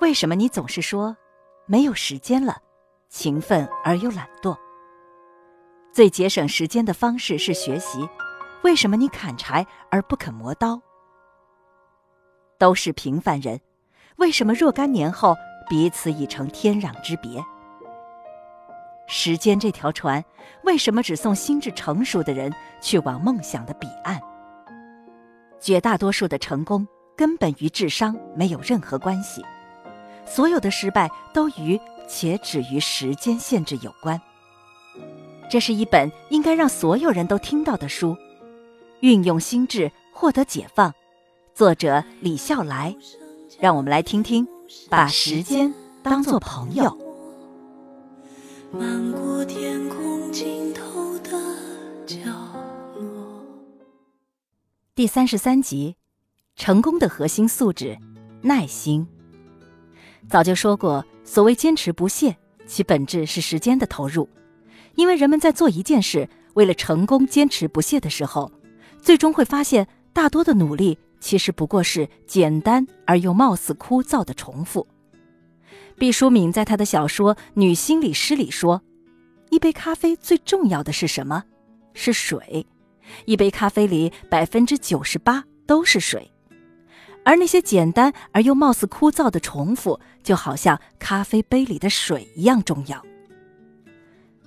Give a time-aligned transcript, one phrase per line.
[0.00, 1.16] 为什么你总是说
[1.66, 2.58] 没有时间了，
[3.08, 4.56] 勤奋而又懒惰？
[5.92, 8.06] 最节省时间的方式是学习，
[8.62, 10.80] 为什么你砍柴而不肯磨刀？
[12.58, 13.60] 都是平凡人，
[14.16, 15.34] 为什么若干年后
[15.68, 17.42] 彼此已成天壤之别？
[19.06, 20.22] 时间这条船，
[20.64, 24.20] 为什么只送心智成熟的人去往梦想的彼岸？
[25.60, 26.86] 绝大多数的成功
[27.16, 29.44] 根本与智商没有任何关系。
[30.26, 34.20] 所有的失败都与且止于时间限制有关。
[35.50, 38.12] 这是一本应该让所有人都听到的书，
[39.00, 40.90] 《运用心智获得解放》，
[41.54, 42.94] 作者李笑来。
[43.60, 44.46] 让我们来听听，
[44.90, 46.98] 把时间当作朋友。
[48.72, 51.30] 漫过天空尽头的
[52.04, 52.16] 角
[52.96, 53.44] 落。
[54.96, 55.94] 第三十三集，
[56.56, 57.96] 成功的核心素质：
[58.42, 59.06] 耐心。
[60.28, 64.28] 早就说过，所谓坚持不懈，其本质是时间的投入。
[64.96, 68.50] 因为人们在做一件事，为了成功坚持不懈的时候，
[69.00, 74.86] 最终会发现，大多的努力其实不过是简单而又貌似枯燥的重复。
[75.96, 78.82] 毕淑敏在他的小说《女心理师》里说
[79.50, 81.44] ：“一杯咖啡最重要的是什么？
[81.92, 82.66] 是水。
[83.26, 86.28] 一杯咖啡里百分之九十八都是水。”
[87.24, 93.02] 而那些简单而又貌似枯燥的重复，就好像咖啡杯里的水一样重要。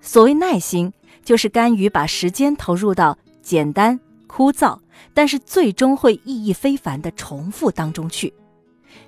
[0.00, 0.92] 所谓耐心，
[1.24, 3.98] 就是甘于把时间投入到简单、
[4.28, 4.78] 枯燥，
[5.12, 8.32] 但是最终会意义非凡的重复当中去。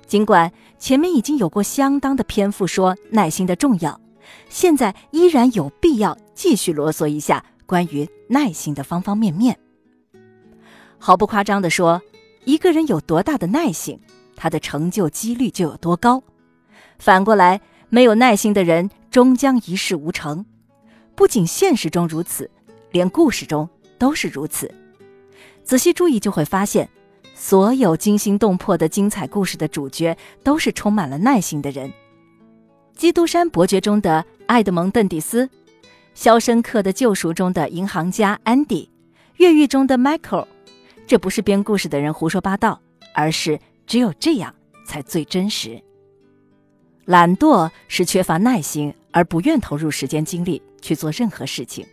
[0.05, 3.99] 尽管前面已经有过相当的篇幅说耐心的重要，
[4.49, 9.57] 现在依然有必要继续啰嗦一下关于耐心的方方面面。
[10.99, 12.01] 毫不夸张地说。
[12.45, 13.99] 一个人有多大的耐性，
[14.35, 16.21] 他的成就几率就有多高。
[16.99, 20.45] 反过来，没有耐心的人终将一事无成。
[21.15, 22.49] 不仅现实中如此，
[22.91, 24.73] 连故事中都是如此。
[25.63, 26.89] 仔细注意就会发现，
[27.33, 31.89] 所有惊心动魄的精彩故事的主角都是充满了耐心的人。
[32.95, 35.45] 《基督山伯爵》中的爱德蒙·邓迪斯，
[36.13, 38.89] 《肖申克的救赎》中的银行家安迪，
[39.37, 40.47] 《越狱》中的 Michael。
[41.05, 42.79] 这不是编故事的人胡说八道，
[43.13, 44.53] 而是只有这样
[44.85, 45.81] 才最真实。
[47.05, 51.85] 懒惰是缺乏耐心而不愿投入时间精力去做任何事情；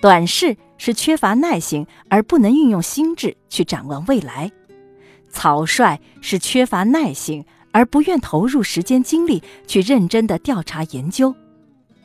[0.00, 4.50] 短视是缺乏耐心而不能运用心智去展望未来；
[5.30, 11.32] 草率是缺乏耐心而不愿投入时间精力去认真的调查研究；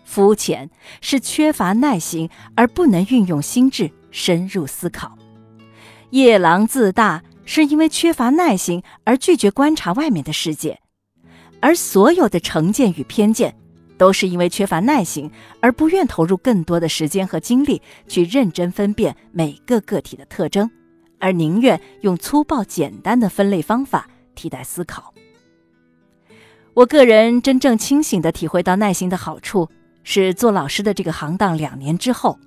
[0.05, 0.69] 肤浅
[1.01, 5.16] 是缺乏耐心而不能运用心智深入思考。
[6.11, 10.79] 夜郎自大是因为缺乏耐心而拒绝观察外面的世界，
[11.59, 13.53] 而所有的成见与偏见，
[13.97, 15.29] 都是因为缺乏耐心
[15.59, 20.69] 而不愿投入更多的时间和精力去认真分辨每个个体的特征，
[21.19, 25.13] 而宁愿用粗暴简单的分类方法替代思考。
[26.73, 29.67] 我个人真正清醒地体会到耐心的好处，
[30.03, 32.39] 是做老师的这个行当两年之后，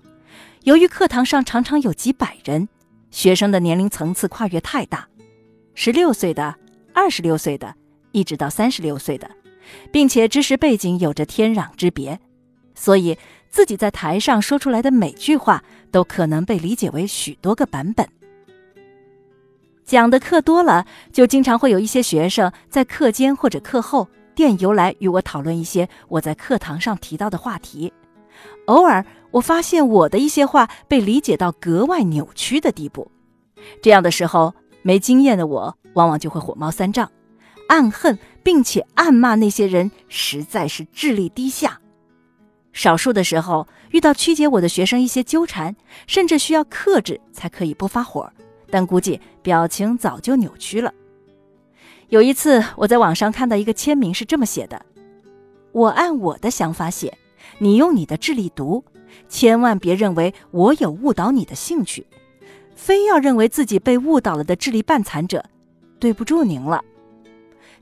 [0.63, 2.69] 由于课堂上常常有几百人。
[3.11, 5.09] 学生的年龄层次跨越太大，
[5.75, 6.55] 十六岁的、
[6.95, 7.75] 二十六岁的，
[8.13, 9.31] 一直到三十六岁的，
[9.93, 12.19] 并且知识背景有着天壤之别，
[12.75, 13.19] 所以
[13.49, 18.09] 自己在台上说出来的每句话都可能被理解为许多个版本。
[19.85, 27.93] 讲的课多了，就经常会有一些学生在课间或者课后电邮来与我讨论一些我在课堂上提到的话题，
[28.67, 29.05] 偶尔。
[29.33, 33.13] 我发现我的一些话被理解到格外扭曲的地步，
[33.81, 34.53] 这样的时候，
[34.83, 37.09] 没经验的我往往就会火冒三丈，
[37.69, 41.79] 暗恨并且暗骂那些人实在是智力低下。
[42.73, 45.77] 少数的时候遇到曲解我的学生一些纠缠，
[46.09, 48.29] 甚至需要克制才可以不发火，
[48.69, 50.93] 但估计表情早就扭曲了。
[52.09, 54.85] 有一次我在网上看到一个签名是这么写的
[55.71, 57.17] ：“我按我的想法写，
[57.59, 58.85] 你用你的智力读。”
[59.29, 62.07] 千万别认为我有误导你的兴趣，
[62.77, 65.45] 非要认为自己被误导了的智力半残者，
[65.99, 66.85] 对不住您了。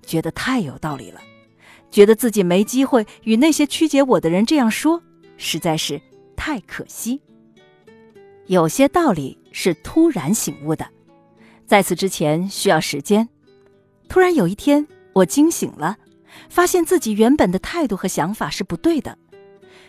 [0.02, 1.20] 觉得太有道理了，
[1.90, 5.02] 觉得自己没机会与那些曲解我的人这样说，
[5.36, 6.00] 实在是
[6.34, 7.20] 太可惜。
[8.46, 10.86] 有些道理是突然醒悟的，
[11.66, 13.28] 在此之前需要时间。
[14.08, 15.98] 突然有一天，我惊醒了，
[16.48, 19.18] 发现自己原本的态度和想法是不对的。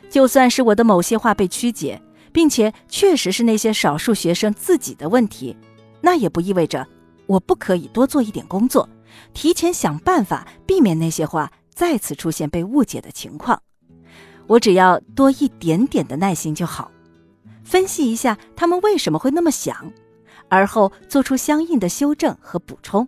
[0.10, 2.02] 就算是我的某些话被曲解，
[2.32, 5.56] 并且确实是那些少数学生自己的问题，
[6.02, 6.88] 那也不意味着
[7.28, 8.88] 我不可以多做一点工作，
[9.34, 13.62] 提前想办法避免那些话再次出现被误解的情况。
[14.48, 16.90] 我只要多一点点的耐心就好，
[17.64, 19.92] 分析一下他们为什么会那么想，
[20.48, 23.08] 而后做出相应的修正和补充。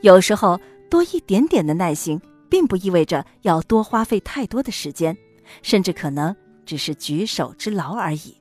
[0.00, 0.60] 有时候
[0.90, 5.16] 多一点点的耐心，并不意味着要多花费太多的时间，
[5.62, 6.34] 甚至可能
[6.64, 8.36] 只是举手之劳而已。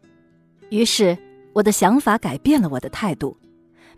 [0.69, 1.17] 于是，
[1.53, 3.37] 我的想法改变了我的态度。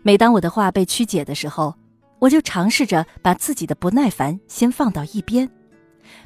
[0.02, 1.74] 每当我的话被曲解的时候，
[2.18, 5.50] 我就尝试着把自己的不耐烦先放到一边。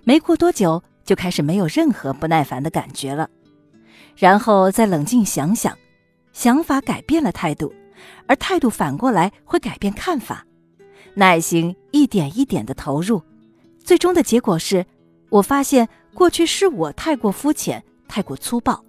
[0.05, 0.83] 没过多久。
[1.05, 3.29] 就开始没有任何不耐烦的感觉了，
[4.17, 5.77] 然后再冷静想想，
[6.33, 7.71] 想法改变了态度，
[8.27, 10.47] 而态度反过来会改变看法。
[11.13, 13.23] 耐心一点一点的投入，
[13.85, 14.87] 最终的结果是，
[15.29, 18.83] 我发现过去是我太过肤浅、太过粗暴。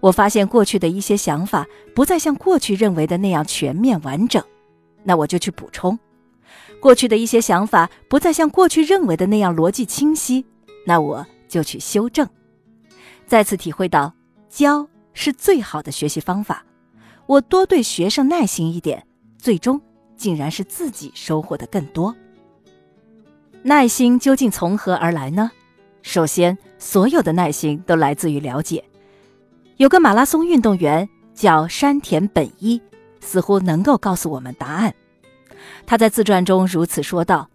[0.00, 4.42] 我发现过去的一些想法不再像过去认为的那样全面完整，
[5.02, 5.98] 那我就去补充。
[6.80, 10.44] 过去的一些想法不再像过去认为的那样逻辑清晰，
[10.86, 11.26] 那我。
[11.48, 12.28] 就去修正，
[13.24, 14.12] 再次体会到
[14.50, 16.62] 教是最好的学习方法。
[17.24, 19.02] 我多对学生耐心一点，
[19.38, 19.80] 最终
[20.14, 22.14] 竟然是自己收获的更多。
[23.62, 25.50] 耐心究竟从何而来呢？
[26.08, 28.82] 首先，所有的耐心都来自于了解。
[29.76, 32.80] 有个马拉松运动员叫山田本一，
[33.20, 34.94] 似乎能够告诉我们答案。
[35.84, 37.50] 他在自传中如此说道：“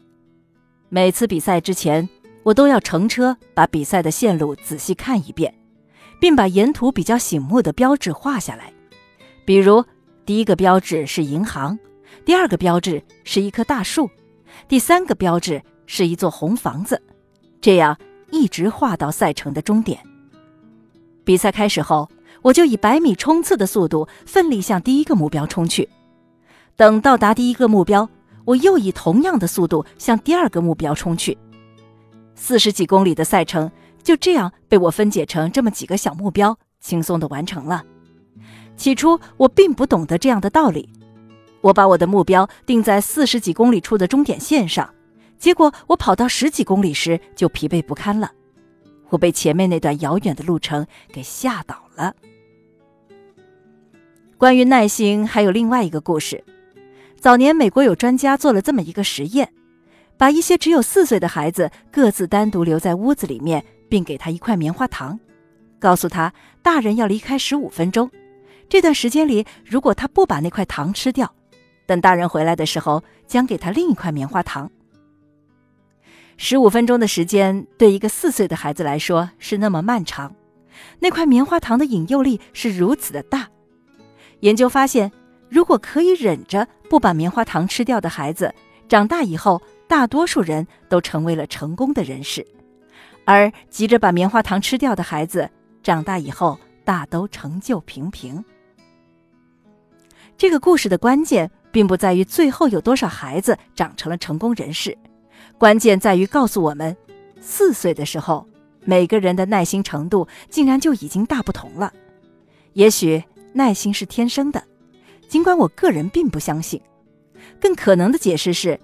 [0.89, 2.07] 每次比赛之前。”
[2.43, 5.55] 我都要乘车把比赛的线路仔细看一遍，
[6.19, 8.71] 并把沿途比较醒目的标志画下来。
[9.45, 9.81] 比如，
[10.25, 11.79] 第一个标志是银行，
[12.25, 14.09] 第二个标志是一棵大树，
[14.67, 17.01] 第三个标志是一座红房子。
[17.61, 17.97] 这样
[18.33, 19.99] 一直画到赛程的终点。
[21.23, 22.09] 比赛开始后，
[22.41, 25.87] 我就以百米冲刺的速度奋力向第一个目标冲去。
[26.75, 28.09] 等到达第一个目标，
[28.43, 31.37] 我又以同样的速度向第二个目标冲去。
[32.35, 33.71] 四十几公里的赛程
[34.01, 37.83] 就这样被我分解成这么几个小目标，轻松的完成了。
[38.75, 40.89] 起初我并不懂得这样的道理，
[41.61, 44.89] 我把我的目标定在四十几公里处的终点线上，
[45.43, 48.31] 结果我跑到十几公里时就疲惫不堪了，
[49.09, 52.15] 我被前面那段遥远的路程给吓倒了。
[54.37, 56.41] 关于耐心，还有另外一个故事。
[57.19, 59.51] 早年美国有专家做了这么一个实验。
[60.15, 65.19] 把一些只有四岁的孩子各自单独留在屋子里面，并给他一块棉花糖，
[65.77, 68.09] 告诉他大人要离开十五分钟。
[68.69, 71.29] 这段时间里，如果他不把那块糖吃掉，
[71.85, 74.71] 等大人回来的时候，将给他另一块棉花糖。
[76.37, 80.35] 十五分钟的时间对一个四岁的孩子来说是那么漫长，
[80.99, 83.47] 那块棉花糖的引诱力是如此的大。
[84.39, 85.11] 研究发现，
[85.49, 88.53] 如果可以忍着不把棉花糖吃掉的孩子，
[88.87, 89.61] 长大以后。
[89.85, 92.43] 大多数人都成为了成功的人士，
[93.25, 95.47] 而急着把棉花糖吃掉的孩子，
[95.83, 98.43] 长大以后大都成就平平。
[100.35, 104.97] 这个故事的关键并不在于最后有多少孩子长成了成功人士，
[105.57, 106.95] 关键在于告诉我们，
[107.39, 108.47] 四岁的时候，
[108.83, 111.93] 每个人的耐心程度竟然就已经大不同了。
[112.73, 113.23] 也许
[113.53, 114.63] 耐心是天生的，
[115.27, 116.81] 尽管我个人并不相信。
[117.59, 118.79] 更可能的解释是。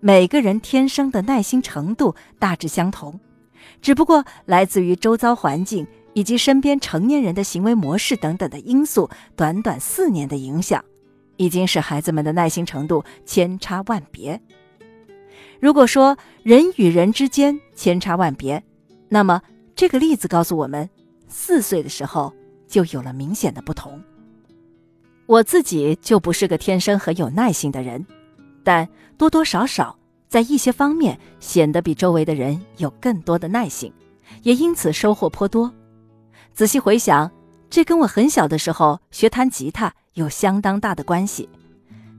[0.00, 3.18] 每个人天生的耐心程度大致相同，
[3.80, 10.84] 只不过来自于周遭环境以及身边成年人的行为模式等等的因素，短短四年的影响，
[11.38, 14.38] 已经使孩子们的耐心程度千差万别。
[15.64, 18.62] 如果说人与人之间千差万别，
[19.08, 19.40] 那么
[19.74, 20.90] 这个例子告诉我们，
[21.26, 22.30] 四岁的时候
[22.68, 23.98] 就有了明显的不同。
[25.24, 28.04] 我自己就不是个天生很有耐心的人。
[28.62, 33.90] 但多多少少在一些方面显得比周围的人有更多的耐性，
[34.42, 35.72] 也因此收获颇多。
[36.52, 37.32] 仔细回想，
[37.70, 41.48] 这跟我很小的时候学弹吉他有相当大的关系。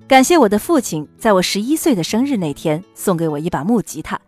[0.07, 4.19] 感谢我的父亲，在我十一岁的生日那天送给我一把木吉他。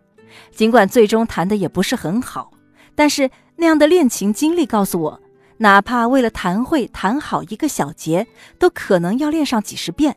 [0.50, 2.50] 尽管最终弹的也不是很好，
[2.96, 5.20] 但是那样的练琴经历告诉我，
[5.58, 8.26] 哪怕为了弹会弹好一个小节，
[8.58, 10.16] 都可能要练上几十遍。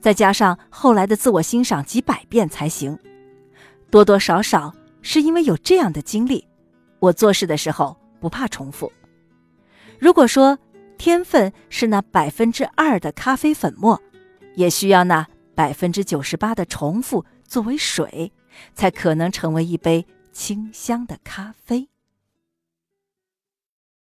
[0.00, 2.98] 再加上后来的自我欣赏几百遍才行，
[3.90, 6.44] 多多少少是因为有这样的经历，
[6.98, 8.92] 我做事的时候不怕重复。
[10.00, 10.58] 如果说
[10.96, 14.00] 天分是那百分之二的咖啡粉末，
[14.58, 15.24] 也需要那
[15.54, 18.32] 百分之九十八的重复作为水，
[18.74, 21.88] 才可能成为一杯清香的咖啡。